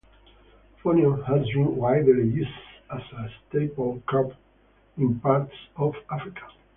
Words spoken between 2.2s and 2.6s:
used